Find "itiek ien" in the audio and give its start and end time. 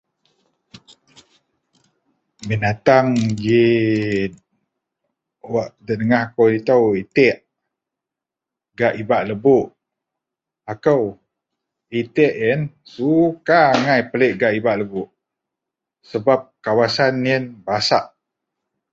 11.99-12.61